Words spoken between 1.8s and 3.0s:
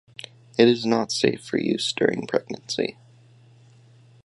during pregnancy.